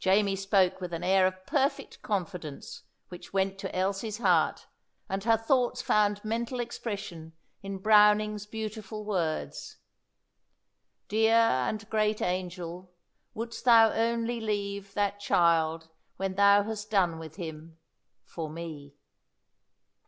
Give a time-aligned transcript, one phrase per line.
[0.00, 4.66] Jamie spoke with an air of perfect confidence which went to Elsie's heart,
[5.08, 9.76] and her thoughts found mental expression in Browning's beautiful words:
[11.06, 12.90] "Dear and great angel,
[13.34, 17.78] wouldst thou only leave That child, when thou hast done with him,
[18.24, 18.96] for me!"